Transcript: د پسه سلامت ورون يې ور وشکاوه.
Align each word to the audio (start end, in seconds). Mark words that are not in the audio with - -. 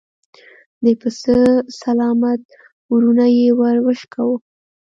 د 0.83 0.85
پسه 1.01 1.37
سلامت 1.81 2.41
ورون 2.91 3.19
يې 3.37 3.47
ور 3.59 3.75
وشکاوه. 3.85 4.35